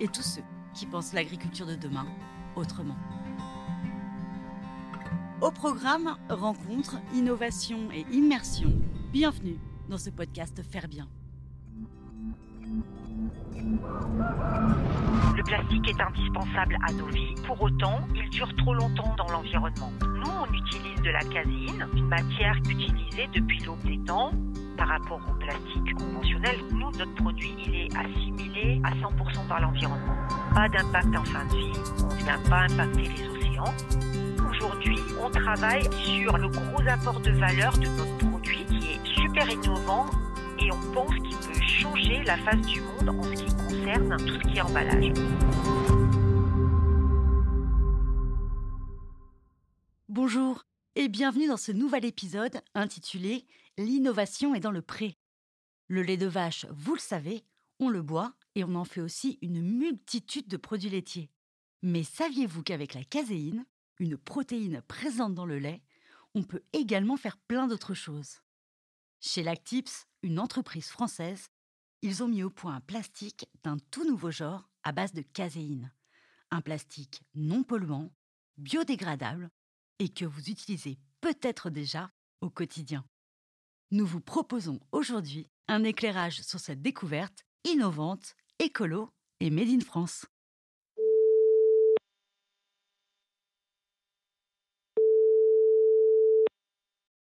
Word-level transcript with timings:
et 0.00 0.08
tous 0.08 0.22
ceux 0.22 0.42
qui 0.74 0.86
pensent 0.86 1.12
l'agriculture 1.12 1.66
de 1.66 1.74
demain 1.74 2.06
autrement. 2.56 2.96
Au 5.40 5.50
programme 5.50 6.16
Rencontres, 6.28 6.96
Innovation 7.14 7.90
et 7.92 8.04
Immersion, 8.12 8.72
bienvenue 9.12 9.58
dans 9.88 9.98
ce 9.98 10.10
podcast 10.10 10.62
Faire 10.62 10.88
Bien. 10.88 11.08
Le 15.36 15.42
plastique 15.44 15.88
est 15.88 16.00
indispensable 16.00 16.78
à 16.86 16.92
nos 16.92 17.06
vies. 17.06 17.34
Pour 17.46 17.62
autant, 17.62 18.00
il 18.14 18.28
dure 18.30 18.54
trop 18.56 18.74
longtemps 18.74 19.14
dans 19.16 19.28
l'environnement. 19.30 19.92
Nous, 20.00 20.30
on 20.30 20.52
utilise 20.52 21.00
de 21.02 21.10
la 21.10 21.20
caséine, 21.20 21.86
une 21.94 22.08
matière 22.08 22.56
utilisée 22.68 23.28
depuis 23.32 23.60
l'aube 23.60 23.82
des 23.84 23.98
temps. 24.04 24.32
Par 24.78 24.86
rapport 24.86 25.20
au 25.28 25.34
plastique 25.34 25.92
conventionnel, 25.94 26.56
nous, 26.70 26.92
notre 26.92 27.14
produit, 27.16 27.52
il 27.66 27.74
est 27.74 27.96
assimilé 27.96 28.80
à 28.84 28.92
100% 28.92 29.48
par 29.48 29.60
l'environnement. 29.60 30.16
Pas 30.54 30.68
d'impact 30.68 31.16
en 31.16 31.24
fin 31.24 31.44
de 31.46 31.56
vie, 31.56 31.72
on 32.04 32.14
ne 32.14 32.18
vient 32.18 32.38
pas 32.48 32.60
impacter 32.60 33.02
les 33.02 33.28
océans. 33.28 33.74
Aujourd'hui, 34.48 34.96
on 35.20 35.30
travaille 35.30 35.82
sur 36.04 36.38
le 36.38 36.48
gros 36.48 36.80
apport 36.88 37.18
de 37.20 37.32
valeur 37.32 37.76
de 37.76 37.88
notre 37.88 38.18
produit 38.18 38.64
qui 38.66 38.92
est 38.92 39.16
super 39.16 39.50
innovant 39.50 40.06
et 40.60 40.70
on 40.70 40.92
pense 40.92 41.14
qu'il 41.16 41.36
peut 41.36 41.60
changer 41.60 42.22
la 42.22 42.36
face 42.36 42.64
du 42.64 42.80
monde 42.80 43.08
en 43.18 43.22
ce 43.24 43.32
qui 43.32 43.56
concerne 43.56 44.16
tout 44.16 44.34
ce 44.34 44.48
qui 44.48 44.58
est 44.58 44.60
emballage. 44.60 45.12
Bonjour 50.08 50.62
et 50.94 51.08
bienvenue 51.08 51.48
dans 51.48 51.56
ce 51.56 51.72
nouvel 51.72 52.04
épisode 52.04 52.60
intitulé 52.76 53.44
L'innovation 53.78 54.56
est 54.56 54.60
dans 54.60 54.72
le 54.72 54.82
pré. 54.82 55.16
Le 55.86 56.02
lait 56.02 56.16
de 56.16 56.26
vache, 56.26 56.66
vous 56.68 56.94
le 56.94 57.00
savez, 57.00 57.44
on 57.78 57.90
le 57.90 58.02
boit 58.02 58.34
et 58.56 58.64
on 58.64 58.74
en 58.74 58.84
fait 58.84 59.00
aussi 59.00 59.38
une 59.40 59.62
multitude 59.62 60.48
de 60.48 60.56
produits 60.56 60.90
laitiers. 60.90 61.30
Mais 61.82 62.02
saviez-vous 62.02 62.64
qu'avec 62.64 62.94
la 62.94 63.04
caséine, 63.04 63.64
une 64.00 64.18
protéine 64.18 64.82
présente 64.88 65.36
dans 65.36 65.46
le 65.46 65.60
lait, 65.60 65.80
on 66.34 66.42
peut 66.42 66.64
également 66.72 67.16
faire 67.16 67.36
plein 67.38 67.68
d'autres 67.68 67.94
choses? 67.94 68.40
Chez 69.20 69.44
Lactips, 69.44 70.08
une 70.22 70.40
entreprise 70.40 70.88
française, 70.88 71.46
ils 72.02 72.24
ont 72.24 72.28
mis 72.28 72.42
au 72.42 72.50
point 72.50 72.74
un 72.74 72.80
plastique 72.80 73.46
d'un 73.62 73.78
tout 73.92 74.04
nouveau 74.04 74.32
genre 74.32 74.68
à 74.82 74.90
base 74.90 75.12
de 75.12 75.22
caséine. 75.22 75.92
Un 76.50 76.62
plastique 76.62 77.22
non 77.36 77.62
polluant, 77.62 78.10
biodégradable 78.56 79.50
et 80.00 80.08
que 80.08 80.24
vous 80.24 80.50
utilisez 80.50 80.98
peut-être 81.20 81.70
déjà 81.70 82.10
au 82.40 82.50
quotidien. 82.50 83.04
Nous 83.90 84.04
vous 84.04 84.20
proposons 84.20 84.80
aujourd'hui 84.92 85.48
un 85.66 85.82
éclairage 85.82 86.42
sur 86.42 86.58
cette 86.58 86.82
découverte 86.82 87.46
innovante, 87.64 88.34
écolo 88.58 89.08
et 89.40 89.48
made 89.48 89.70
in 89.70 89.80
France. 89.80 90.26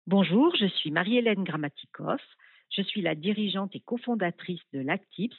Bonjour, 0.06 0.54
je 0.54 0.66
suis 0.66 0.92
Marie-Hélène 0.92 1.42
Grammatikov. 1.42 2.20
Je 2.70 2.82
suis 2.82 3.02
la 3.02 3.16
dirigeante 3.16 3.74
et 3.74 3.80
cofondatrice 3.80 4.62
de 4.72 4.78
Lactips, 4.78 5.34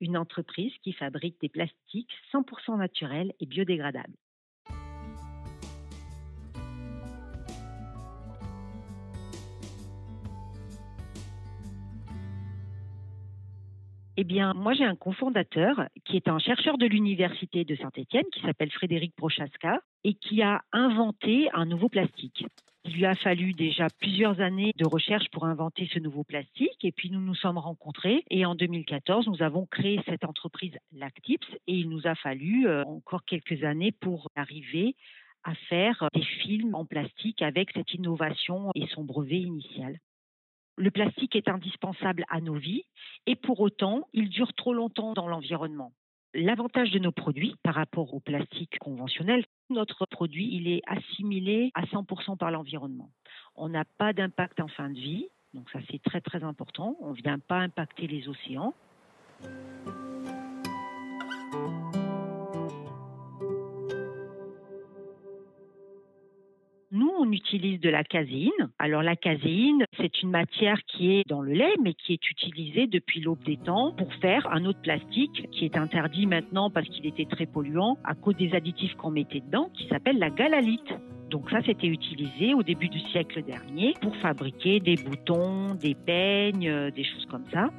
une 0.00 0.16
entreprise 0.16 0.72
qui 0.82 0.94
fabrique 0.94 1.38
des 1.42 1.50
plastiques 1.50 2.14
100% 2.32 2.78
naturels 2.78 3.34
et 3.38 3.44
biodégradables. 3.44 4.16
Eh 14.16 14.22
bien, 14.22 14.54
moi, 14.54 14.74
j'ai 14.74 14.84
un 14.84 14.94
cofondateur 14.94 15.88
qui 16.04 16.16
est 16.16 16.28
un 16.28 16.38
chercheur 16.38 16.78
de 16.78 16.86
l'Université 16.86 17.64
de 17.64 17.74
Saint-Étienne, 17.74 18.26
qui 18.32 18.40
s'appelle 18.42 18.70
Frédéric 18.70 19.12
Prochaska, 19.16 19.80
et 20.04 20.14
qui 20.14 20.40
a 20.40 20.62
inventé 20.70 21.48
un 21.52 21.64
nouveau 21.64 21.88
plastique. 21.88 22.46
Il 22.84 22.92
lui 22.92 23.06
a 23.06 23.16
fallu 23.16 23.54
déjà 23.54 23.88
plusieurs 23.98 24.40
années 24.40 24.72
de 24.76 24.86
recherche 24.86 25.28
pour 25.32 25.46
inventer 25.46 25.88
ce 25.92 25.98
nouveau 25.98 26.22
plastique, 26.22 26.84
et 26.84 26.92
puis 26.92 27.10
nous 27.10 27.20
nous 27.20 27.34
sommes 27.34 27.58
rencontrés, 27.58 28.22
et 28.30 28.46
en 28.46 28.54
2014, 28.54 29.26
nous 29.26 29.42
avons 29.42 29.66
créé 29.66 30.00
cette 30.06 30.24
entreprise 30.24 30.76
Lactips, 30.92 31.50
et 31.66 31.74
il 31.74 31.88
nous 31.88 32.06
a 32.06 32.14
fallu 32.14 32.68
euh, 32.68 32.84
encore 32.84 33.24
quelques 33.24 33.64
années 33.64 33.90
pour 33.90 34.30
arriver 34.36 34.94
à 35.42 35.54
faire 35.68 36.06
des 36.14 36.22
films 36.22 36.76
en 36.76 36.84
plastique 36.84 37.42
avec 37.42 37.72
cette 37.72 37.92
innovation 37.94 38.70
et 38.76 38.86
son 38.94 39.02
brevet 39.02 39.40
initial. 39.40 39.98
Le 40.76 40.90
plastique 40.90 41.36
est 41.36 41.48
indispensable 41.48 42.24
à 42.28 42.40
nos 42.40 42.54
vies 42.54 42.84
et 43.26 43.36
pour 43.36 43.60
autant, 43.60 44.08
il 44.12 44.28
dure 44.28 44.52
trop 44.54 44.74
longtemps 44.74 45.12
dans 45.12 45.28
l'environnement. 45.28 45.92
L'avantage 46.34 46.90
de 46.90 46.98
nos 46.98 47.12
produits 47.12 47.54
par 47.62 47.76
rapport 47.76 48.12
au 48.12 48.18
plastique 48.18 48.76
conventionnel, 48.80 49.44
notre 49.70 50.04
produit, 50.06 50.48
il 50.52 50.66
est 50.66 50.82
assimilé 50.86 51.70
à 51.74 51.84
100% 51.84 52.36
par 52.36 52.50
l'environnement. 52.50 53.10
On 53.54 53.68
n'a 53.68 53.84
pas 53.84 54.12
d'impact 54.12 54.58
en 54.58 54.66
fin 54.66 54.90
de 54.90 54.98
vie, 54.98 55.28
donc 55.52 55.70
ça 55.70 55.78
c'est 55.90 56.02
très 56.02 56.20
très 56.20 56.42
important. 56.42 56.96
On 57.00 57.10
ne 57.10 57.16
vient 57.16 57.38
pas 57.38 57.58
impacter 57.58 58.08
les 58.08 58.28
océans. 58.28 58.74
On 67.24 67.32
utilise 67.32 67.80
de 67.80 67.88
la 67.88 68.04
caséine. 68.04 68.50
Alors 68.78 69.02
la 69.02 69.16
caséine, 69.16 69.84
c'est 69.96 70.22
une 70.22 70.30
matière 70.30 70.78
qui 70.86 71.12
est 71.12 71.28
dans 71.28 71.40
le 71.40 71.52
lait, 71.52 71.74
mais 71.82 71.94
qui 71.94 72.12
est 72.12 72.30
utilisée 72.30 72.86
depuis 72.86 73.20
l'aube 73.20 73.42
des 73.44 73.56
temps 73.56 73.92
pour 73.92 74.12
faire 74.14 74.46
un 74.52 74.64
autre 74.64 74.80
plastique 74.80 75.48
qui 75.50 75.64
est 75.64 75.76
interdit 75.76 76.26
maintenant 76.26 76.70
parce 76.70 76.88
qu'il 76.88 77.06
était 77.06 77.24
très 77.24 77.46
polluant 77.46 77.98
à 78.04 78.14
cause 78.14 78.36
des 78.36 78.54
additifs 78.54 78.94
qu'on 78.96 79.10
mettait 79.10 79.40
dedans, 79.40 79.70
qui 79.74 79.88
s'appelle 79.88 80.18
la 80.18 80.30
galalite. 80.30 80.92
Donc 81.30 81.50
ça, 81.50 81.60
c'était 81.64 81.86
utilisé 81.86 82.54
au 82.54 82.62
début 82.62 82.88
du 82.88 83.00
siècle 83.10 83.42
dernier 83.42 83.94
pour 84.00 84.14
fabriquer 84.16 84.80
des 84.80 84.96
boutons, 84.96 85.74
des 85.74 85.94
peignes, 85.94 86.68
euh, 86.68 86.90
des 86.90 87.04
choses 87.04 87.26
comme 87.26 87.44
ça. 87.52 87.70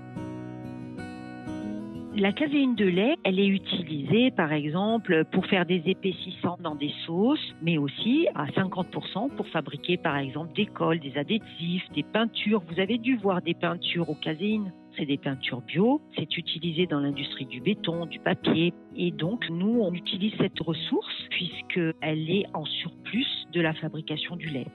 La 2.17 2.31
caséine 2.31 2.75
de 2.75 2.85
lait, 2.85 3.17
elle 3.25 3.41
est 3.41 3.47
utilisée 3.47 4.31
par 4.31 4.53
exemple 4.53 5.25
pour 5.33 5.45
faire 5.47 5.65
des 5.65 5.83
épaississants 5.85 6.55
dans 6.61 6.75
des 6.75 6.93
sauces, 7.05 7.53
mais 7.61 7.77
aussi 7.77 8.25
à 8.35 8.45
50% 8.45 9.35
pour 9.35 9.45
fabriquer 9.49 9.97
par 9.97 10.15
exemple 10.15 10.53
des 10.55 10.65
cols, 10.65 11.01
des 11.01 11.17
adhésifs, 11.17 11.83
des 11.93 12.03
peintures. 12.03 12.63
Vous 12.71 12.79
avez 12.79 12.99
dû 12.99 13.17
voir 13.17 13.41
des 13.41 13.53
peintures 13.53 14.09
aux 14.09 14.15
caséines. 14.15 14.71
C'est 14.95 15.05
des 15.05 15.17
peintures 15.17 15.59
bio, 15.59 15.99
c'est 16.17 16.37
utilisé 16.37 16.87
dans 16.87 17.01
l'industrie 17.01 17.47
du 17.47 17.59
béton, 17.59 18.05
du 18.05 18.19
papier. 18.19 18.73
Et 18.95 19.11
donc, 19.11 19.49
nous, 19.49 19.81
on 19.81 19.93
utilise 19.93 20.31
cette 20.39 20.57
ressource 20.61 21.27
puisqu'elle 21.31 22.29
est 22.29 22.45
en 22.53 22.63
surplus 22.63 23.27
de 23.51 23.59
la 23.59 23.73
fabrication 23.73 24.37
du 24.37 24.47
lait 24.47 24.67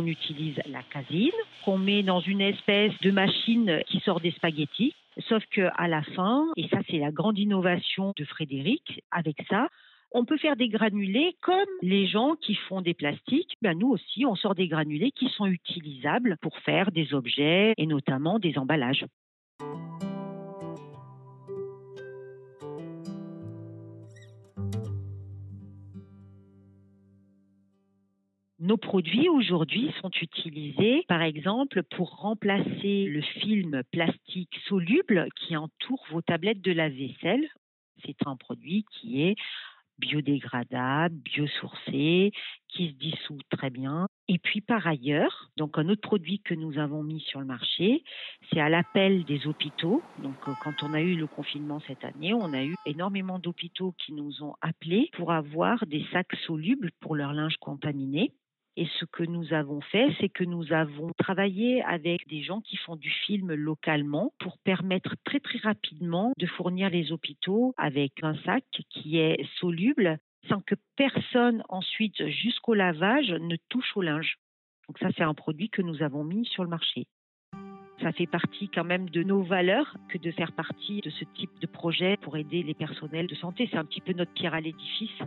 on 0.00 0.06
utilise 0.06 0.58
la 0.66 0.82
caséine 0.82 1.30
qu'on 1.64 1.76
met 1.76 2.02
dans 2.02 2.20
une 2.20 2.40
espèce 2.40 2.92
de 3.02 3.10
machine 3.10 3.82
qui 3.86 4.00
sort 4.00 4.20
des 4.20 4.30
spaghettis. 4.30 4.94
Sauf 5.28 5.44
que 5.50 5.68
à 5.76 5.88
la 5.88 6.02
fin, 6.02 6.46
et 6.56 6.68
ça 6.68 6.78
c'est 6.88 6.98
la 6.98 7.10
grande 7.10 7.38
innovation 7.38 8.14
de 8.16 8.24
Frédéric, 8.24 9.02
avec 9.10 9.36
ça, 9.50 9.68
on 10.12 10.24
peut 10.24 10.38
faire 10.38 10.56
des 10.56 10.68
granulés 10.68 11.36
comme 11.42 11.58
les 11.82 12.06
gens 12.06 12.34
qui 12.40 12.54
font 12.54 12.80
des 12.80 12.94
plastiques. 12.94 13.56
Ben 13.60 13.78
nous 13.78 13.88
aussi, 13.88 14.24
on 14.24 14.34
sort 14.36 14.54
des 14.54 14.68
granulés 14.68 15.12
qui 15.12 15.28
sont 15.28 15.46
utilisables 15.46 16.36
pour 16.40 16.56
faire 16.58 16.90
des 16.90 17.12
objets 17.12 17.74
et 17.76 17.86
notamment 17.86 18.38
des 18.38 18.56
emballages. 18.56 19.04
Nos 28.70 28.76
produits 28.76 29.28
aujourd'hui 29.28 29.92
sont 30.00 30.12
utilisés, 30.22 31.04
par 31.08 31.22
exemple, 31.22 31.82
pour 31.82 32.18
remplacer 32.18 33.06
le 33.06 33.20
film 33.20 33.82
plastique 33.90 34.60
soluble 34.68 35.26
qui 35.34 35.56
entoure 35.56 36.06
vos 36.12 36.22
tablettes 36.22 36.60
de 36.60 36.70
la 36.70 36.88
vaisselle. 36.88 37.48
C'est 38.06 38.24
un 38.26 38.36
produit 38.36 38.84
qui 38.92 39.22
est 39.22 39.34
biodégradable, 39.98 41.16
biosourcé, 41.16 42.30
qui 42.68 42.90
se 42.90 42.92
dissout 42.92 43.40
très 43.50 43.70
bien. 43.70 44.06
Et 44.28 44.38
puis 44.38 44.60
par 44.60 44.86
ailleurs, 44.86 45.50
donc 45.56 45.76
un 45.76 45.88
autre 45.88 46.02
produit 46.02 46.38
que 46.38 46.54
nous 46.54 46.78
avons 46.78 47.02
mis 47.02 47.18
sur 47.22 47.40
le 47.40 47.46
marché, 47.46 48.04
c'est 48.52 48.60
à 48.60 48.68
l'appel 48.68 49.24
des 49.24 49.48
hôpitaux. 49.48 50.00
Donc 50.22 50.36
euh, 50.46 50.52
quand 50.62 50.84
on 50.84 50.94
a 50.94 51.00
eu 51.00 51.16
le 51.16 51.26
confinement 51.26 51.80
cette 51.88 52.04
année, 52.04 52.32
on 52.34 52.52
a 52.52 52.62
eu 52.62 52.76
énormément 52.86 53.40
d'hôpitaux 53.40 53.96
qui 53.98 54.12
nous 54.12 54.44
ont 54.44 54.54
appelés 54.60 55.10
pour 55.14 55.32
avoir 55.32 55.84
des 55.86 56.06
sacs 56.12 56.36
solubles 56.46 56.92
pour 57.00 57.16
leur 57.16 57.32
linge 57.32 57.56
contaminé. 57.56 58.32
Et 58.76 58.86
ce 58.98 59.04
que 59.04 59.24
nous 59.24 59.52
avons 59.52 59.80
fait, 59.80 60.14
c'est 60.20 60.28
que 60.28 60.44
nous 60.44 60.72
avons 60.72 61.10
travaillé 61.18 61.82
avec 61.82 62.26
des 62.28 62.42
gens 62.42 62.60
qui 62.60 62.76
font 62.76 62.96
du 62.96 63.10
film 63.10 63.52
localement 63.52 64.32
pour 64.38 64.58
permettre 64.58 65.16
très 65.24 65.40
très 65.40 65.58
rapidement 65.58 66.32
de 66.38 66.46
fournir 66.46 66.88
les 66.88 67.12
hôpitaux 67.12 67.74
avec 67.76 68.12
un 68.22 68.34
sac 68.44 68.64
qui 68.88 69.18
est 69.18 69.44
soluble 69.58 70.18
sans 70.48 70.60
que 70.60 70.74
personne 70.96 71.62
ensuite 71.68 72.26
jusqu'au 72.28 72.74
lavage 72.74 73.30
ne 73.30 73.56
touche 73.68 73.96
au 73.96 74.02
linge. 74.02 74.36
Donc 74.88 74.98
ça, 74.98 75.08
c'est 75.16 75.22
un 75.22 75.34
produit 75.34 75.68
que 75.68 75.82
nous 75.82 76.02
avons 76.02 76.24
mis 76.24 76.46
sur 76.46 76.64
le 76.64 76.70
marché. 76.70 77.06
Ça 78.02 78.12
fait 78.12 78.26
partie 78.26 78.70
quand 78.70 78.84
même 78.84 79.10
de 79.10 79.22
nos 79.22 79.42
valeurs 79.42 79.94
que 80.08 80.16
de 80.16 80.30
faire 80.30 80.52
partie 80.52 81.02
de 81.02 81.10
ce 81.10 81.24
type 81.36 81.50
de 81.60 81.66
projet 81.66 82.16
pour 82.22 82.36
aider 82.38 82.62
les 82.62 82.72
personnels 82.72 83.26
de 83.26 83.34
santé. 83.34 83.68
C'est 83.70 83.76
un 83.76 83.84
petit 83.84 84.00
peu 84.00 84.14
notre 84.14 84.32
pierre 84.32 84.54
à 84.54 84.60
l'édifice. 84.60 85.20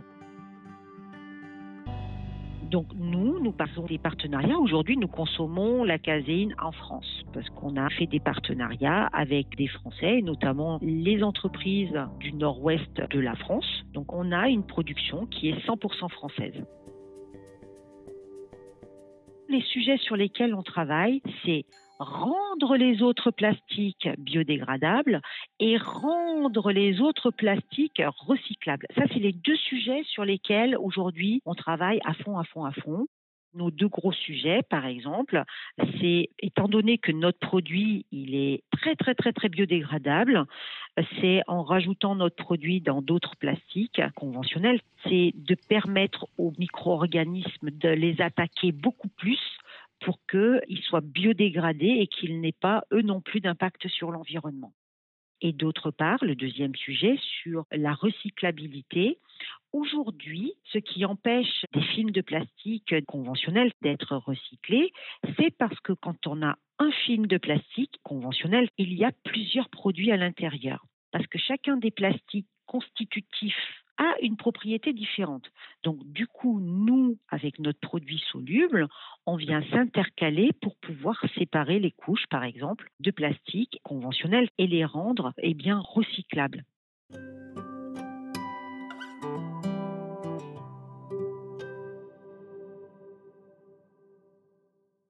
Donc 2.74 2.88
nous, 2.96 3.38
nous 3.38 3.52
passons 3.52 3.84
des 3.84 3.98
partenariats. 3.98 4.58
Aujourd'hui, 4.58 4.96
nous 4.96 5.06
consommons 5.06 5.84
la 5.84 5.96
caséine 5.96 6.56
en 6.60 6.72
France 6.72 7.22
parce 7.32 7.48
qu'on 7.50 7.76
a 7.76 7.88
fait 7.88 8.06
des 8.06 8.18
partenariats 8.18 9.06
avec 9.12 9.56
des 9.56 9.68
Français, 9.68 10.22
notamment 10.22 10.80
les 10.82 11.22
entreprises 11.22 11.96
du 12.18 12.32
nord-ouest 12.32 13.00
de 13.12 13.20
la 13.20 13.36
France. 13.36 13.84
Donc 13.92 14.12
on 14.12 14.32
a 14.32 14.48
une 14.48 14.66
production 14.66 15.26
qui 15.26 15.50
est 15.50 15.64
100% 15.64 16.10
française. 16.10 16.64
Les 19.48 19.62
sujets 19.62 19.98
sur 19.98 20.16
lesquels 20.16 20.52
on 20.52 20.64
travaille, 20.64 21.22
c'est 21.44 21.66
rendre 21.98 22.76
les 22.76 23.02
autres 23.02 23.30
plastiques 23.30 24.08
biodégradables 24.18 25.20
et 25.60 25.76
rendre 25.76 26.72
les 26.72 27.00
autres 27.00 27.30
plastiques 27.30 28.02
recyclables. 28.26 28.86
Ça, 28.96 29.04
c'est 29.12 29.20
les 29.20 29.32
deux 29.32 29.56
sujets 29.56 30.02
sur 30.04 30.24
lesquels 30.24 30.76
aujourd'hui 30.76 31.40
on 31.46 31.54
travaille 31.54 32.00
à 32.04 32.14
fond, 32.14 32.38
à 32.38 32.44
fond, 32.44 32.64
à 32.64 32.72
fond. 32.72 33.06
Nos 33.54 33.70
deux 33.70 33.86
gros 33.86 34.12
sujets, 34.12 34.62
par 34.68 34.84
exemple, 34.84 35.44
c'est 36.00 36.28
étant 36.40 36.66
donné 36.66 36.98
que 36.98 37.12
notre 37.12 37.38
produit 37.38 38.04
il 38.10 38.34
est 38.34 38.64
très 38.72 38.96
très 38.96 39.14
très 39.14 39.32
très 39.32 39.48
biodégradable, 39.48 40.46
c'est 41.20 41.42
en 41.46 41.62
rajoutant 41.62 42.16
notre 42.16 42.34
produit 42.34 42.80
dans 42.80 43.00
d'autres 43.00 43.36
plastiques 43.36 44.02
conventionnels, 44.16 44.80
c'est 45.04 45.32
de 45.36 45.54
permettre 45.68 46.26
aux 46.36 46.52
micro-organismes 46.58 47.70
de 47.70 47.90
les 47.90 48.20
attaquer 48.20 48.72
beaucoup 48.72 49.08
plus 49.08 49.38
pour 50.00 50.18
qu'ils 50.30 50.82
soient 50.82 51.00
biodégradés 51.00 51.98
et 52.00 52.06
qu'ils 52.06 52.40
n'aient 52.40 52.52
pas, 52.52 52.84
eux 52.92 53.02
non 53.02 53.20
plus, 53.20 53.40
d'impact 53.40 53.88
sur 53.88 54.10
l'environnement. 54.10 54.72
Et 55.40 55.52
d'autre 55.52 55.90
part, 55.90 56.24
le 56.24 56.34
deuxième 56.34 56.74
sujet 56.74 57.18
sur 57.42 57.66
la 57.70 57.92
recyclabilité. 57.92 59.18
Aujourd'hui, 59.72 60.54
ce 60.72 60.78
qui 60.78 61.04
empêche 61.04 61.66
des 61.74 61.82
films 61.82 62.12
de 62.12 62.22
plastique 62.22 62.94
conventionnels 63.06 63.72
d'être 63.82 64.16
recyclés, 64.16 64.92
c'est 65.36 65.50
parce 65.50 65.78
que 65.80 65.92
quand 65.92 66.26
on 66.26 66.42
a 66.42 66.56
un 66.78 66.90
film 67.04 67.26
de 67.26 67.36
plastique 67.36 67.96
conventionnel, 68.02 68.68
il 68.78 68.94
y 68.94 69.04
a 69.04 69.12
plusieurs 69.24 69.68
produits 69.68 70.12
à 70.12 70.16
l'intérieur. 70.16 70.86
Parce 71.10 71.26
que 71.26 71.38
chacun 71.38 71.76
des 71.76 71.90
plastiques 71.90 72.48
constitutifs 72.66 73.83
a 73.98 74.14
une 74.20 74.36
propriété 74.36 74.92
différente. 74.92 75.50
Donc 75.82 76.04
du 76.04 76.26
coup, 76.26 76.60
nous, 76.60 77.18
avec 77.28 77.58
notre 77.58 77.80
produit 77.80 78.22
soluble, 78.30 78.88
on 79.26 79.36
vient 79.36 79.62
s'intercaler 79.70 80.50
pour 80.60 80.76
pouvoir 80.76 81.22
séparer 81.36 81.78
les 81.78 81.92
couches, 81.92 82.26
par 82.28 82.44
exemple, 82.44 82.90
de 83.00 83.10
plastique 83.10 83.78
conventionnel 83.82 84.48
et 84.58 84.66
les 84.66 84.84
rendre 84.84 85.32
eh 85.38 85.54
bien, 85.54 85.78
recyclables. 85.78 86.64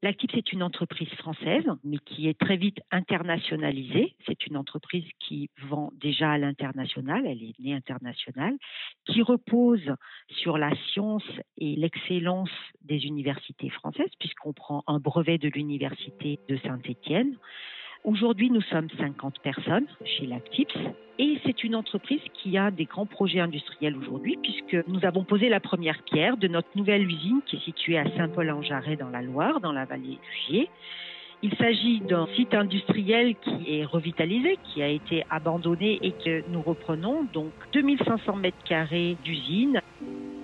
L'actif, 0.04 0.32
c'est 0.34 0.52
une 0.52 0.62
entreprise 0.62 1.08
française, 1.14 1.64
mais 1.82 1.96
qui 1.96 2.28
est 2.28 2.38
très 2.38 2.58
vite 2.58 2.76
internationalisée. 2.90 4.14
C'est 4.26 4.46
une 4.46 4.58
entreprise 4.58 5.06
qui 5.18 5.48
vend 5.62 5.92
déjà 5.98 6.32
à 6.32 6.36
l'international, 6.36 7.26
elle 7.26 7.42
est 7.42 7.58
née 7.58 7.72
internationale, 7.72 8.52
qui 9.06 9.22
repose 9.22 9.94
sur 10.28 10.58
la 10.58 10.76
science 10.92 11.24
et 11.56 11.74
l'excellence 11.76 12.50
des 12.82 13.06
universités 13.06 13.70
françaises, 13.70 14.10
puisqu'on 14.18 14.52
prend 14.52 14.84
un 14.88 14.98
brevet 14.98 15.38
de 15.38 15.48
l'université 15.48 16.38
de 16.50 16.58
Saint-Étienne. 16.58 17.38
Aujourd'hui, 18.04 18.50
nous 18.50 18.60
sommes 18.60 18.88
50 18.98 19.38
personnes 19.38 19.86
chez 20.04 20.26
Lactips 20.26 20.76
et 21.18 21.38
c'est 21.42 21.64
une 21.64 21.74
entreprise 21.74 22.20
qui 22.34 22.58
a 22.58 22.70
des 22.70 22.84
grands 22.84 23.06
projets 23.06 23.40
industriels 23.40 23.96
aujourd'hui 23.96 24.36
puisque 24.42 24.86
nous 24.88 25.06
avons 25.06 25.24
posé 25.24 25.48
la 25.48 25.58
première 25.58 26.02
pierre 26.02 26.36
de 26.36 26.46
notre 26.46 26.68
nouvelle 26.74 27.02
usine 27.02 27.40
qui 27.46 27.56
est 27.56 27.64
située 27.64 27.96
à 27.96 28.04
Saint-Paul-en-Jarret 28.14 28.96
dans 28.96 29.08
la 29.08 29.22
Loire, 29.22 29.58
dans 29.60 29.72
la 29.72 29.86
vallée 29.86 30.18
du 30.20 30.36
Gier. 30.46 30.68
Il 31.42 31.56
s'agit 31.56 32.00
d'un 32.00 32.26
site 32.36 32.52
industriel 32.52 33.36
qui 33.36 33.78
est 33.78 33.86
revitalisé, 33.86 34.58
qui 34.64 34.82
a 34.82 34.88
été 34.88 35.24
abandonné 35.30 35.98
et 36.02 36.12
que 36.12 36.44
nous 36.50 36.60
reprenons, 36.60 37.24
donc 37.32 37.52
2500 37.72 38.36
mètres 38.36 38.62
carrés 38.64 39.16
d'usine. 39.24 39.80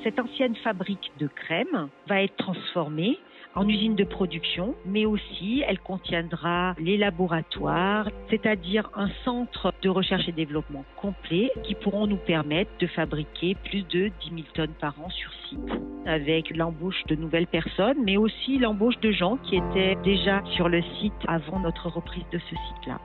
Cette 0.03 0.19
ancienne 0.19 0.57
fabrique 0.57 1.13
de 1.19 1.27
crème 1.27 1.89
va 2.07 2.23
être 2.23 2.37
transformée 2.37 3.19
en 3.55 3.69
usine 3.69 3.97
de 3.97 4.05
production, 4.05 4.75
mais 4.87 5.07
aussi 5.07 5.63
elle 5.67 5.79
contiendra 5.79 6.75
les 6.79 6.97
laboratoires, 6.97 8.09
c'est-à-dire 8.29 8.91
un 8.95 9.09
centre 9.25 9.73
de 9.83 9.89
recherche 9.89 10.29
et 10.29 10.33
développement 10.33 10.85
complet 10.97 11.51
qui 11.65 11.75
pourront 11.75 12.07
nous 12.07 12.17
permettre 12.17 12.71
de 12.79 12.87
fabriquer 12.87 13.57
plus 13.65 13.83
de 13.83 14.11
10 14.21 14.31
000 14.31 14.43
tonnes 14.55 14.75
par 14.81 14.95
an 15.01 15.11
sur 15.11 15.33
site, 15.49 15.59
avec 16.07 16.57
l'embauche 16.57 17.03
de 17.09 17.17
nouvelles 17.17 17.47
personnes, 17.47 17.99
mais 18.05 18.17
aussi 18.17 18.59
l'embauche 18.59 18.99
de 19.01 19.11
gens 19.11 19.37
qui 19.39 19.57
étaient 19.57 19.97
déjà 20.05 20.43
sur 20.57 20.69
le 20.69 20.83
site 21.01 21.13
avant 21.27 21.61
notre 21.61 21.89
reprise 21.89 22.25
de 22.33 22.39
ce 22.39 22.55
site-là. 22.55 23.01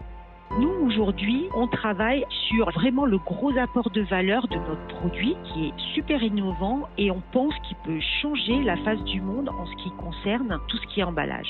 Nous, 0.51 0.69
aujourd'hui, 0.85 1.49
on 1.55 1.67
travaille 1.67 2.25
sur 2.47 2.69
vraiment 2.71 3.05
le 3.05 3.17
gros 3.17 3.57
apport 3.57 3.89
de 3.89 4.01
valeur 4.01 4.47
de 4.47 4.55
notre 4.55 4.87
produit 4.87 5.35
qui 5.43 5.65
est 5.65 5.73
super 5.93 6.23
innovant 6.23 6.87
et 6.97 7.11
on 7.11 7.21
pense 7.33 7.53
qu'il 7.67 7.75
peut 7.83 7.99
changer 8.21 8.63
la 8.63 8.77
face 8.77 9.03
du 9.03 9.19
monde 9.21 9.49
en 9.49 9.65
ce 9.65 9.83
qui 9.83 9.91
concerne 9.97 10.59
tout 10.69 10.77
ce 10.77 10.93
qui 10.93 11.01
est 11.01 11.03
emballage. 11.03 11.49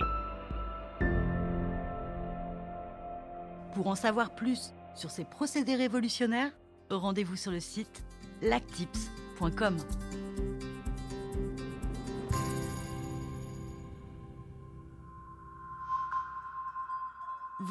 Pour 3.75 3.87
en 3.87 3.95
savoir 3.95 4.33
plus 4.33 4.73
sur 4.95 5.11
ces 5.11 5.25
procédés 5.25 5.75
révolutionnaires, 5.75 6.51
rendez-vous 6.89 7.35
sur 7.35 7.51
le 7.51 7.59
site 7.59 8.03
lactips.com. 8.41 9.77